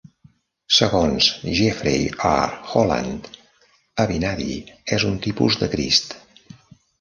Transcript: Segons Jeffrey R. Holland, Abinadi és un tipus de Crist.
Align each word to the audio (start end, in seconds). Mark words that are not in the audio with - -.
Segons 0.75 1.25
Jeffrey 1.57 2.07
R. 2.29 2.55
Holland, 2.71 3.29
Abinadi 4.05 4.57
és 4.99 5.07
un 5.11 5.21
tipus 5.27 5.61
de 5.63 5.71
Crist. 5.77 6.19